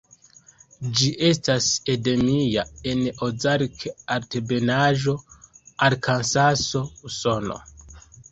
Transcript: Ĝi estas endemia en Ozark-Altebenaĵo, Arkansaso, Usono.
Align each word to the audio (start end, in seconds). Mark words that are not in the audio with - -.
Ĝi 0.99 1.09
estas 1.25 1.65
endemia 1.95 2.63
en 2.93 3.03
Ozark-Altebenaĵo, 3.27 5.15
Arkansaso, 5.91 6.83
Usono. 7.11 7.61